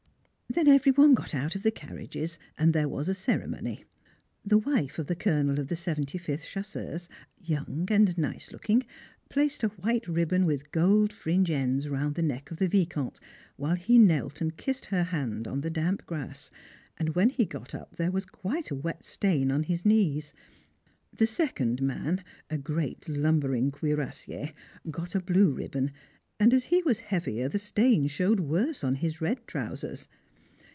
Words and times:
Then 0.53 0.67
every 0.67 0.91
one 0.91 1.13
got 1.13 1.33
out 1.33 1.55
of 1.55 1.63
the 1.63 1.71
carriages 1.71 2.37
and 2.57 2.73
there 2.73 2.89
was 2.89 3.07
a 3.07 3.13
ceremony. 3.13 3.85
The 4.45 4.57
wife 4.57 4.99
of 4.99 5.07
the 5.07 5.15
Colonel 5.15 5.57
of 5.61 5.69
the 5.69 5.75
75th 5.75 6.43
chasseurs 6.43 7.07
(young 7.39 7.87
and 7.89 8.17
nice 8.17 8.51
looking) 8.51 8.85
placed 9.29 9.63
a 9.63 9.69
white 9.69 10.05
ribbon 10.09 10.45
with 10.45 10.71
gold 10.73 11.13
fringe 11.13 11.49
ends 11.49 11.87
round 11.87 12.15
the 12.15 12.21
neck 12.21 12.51
of 12.51 12.57
the 12.57 12.67
Vicomte, 12.67 13.21
while 13.55 13.75
he 13.75 13.97
knelt 13.97 14.41
and 14.41 14.57
kissed 14.57 14.87
her 14.87 15.03
hand 15.03 15.47
on 15.47 15.61
the 15.61 15.69
damp 15.69 16.05
grass, 16.05 16.51
and 16.97 17.15
when 17.15 17.29
he 17.29 17.45
got 17.45 17.73
up 17.73 17.95
there 17.95 18.11
was 18.11 18.25
quite 18.25 18.69
a 18.71 18.75
wet 18.75 19.05
stain 19.05 19.51
on 19.51 19.63
his 19.63 19.85
knees. 19.85 20.33
The 21.13 21.27
second 21.27 21.81
man 21.81 22.25
a 22.49 22.57
great 22.57 23.07
lumbering 23.07 23.71
cuirassier 23.71 24.51
got 24.89 25.15
a 25.15 25.21
blue 25.21 25.53
ribbon, 25.53 25.91
and 26.41 26.53
as 26.53 26.65
he 26.65 26.83
was 26.83 26.99
heavier 26.99 27.47
the 27.47 27.57
stain 27.57 28.07
showed 28.07 28.41
worse 28.41 28.83
on 28.83 28.95
his 28.95 29.21
red 29.21 29.47
trousers. 29.47 30.09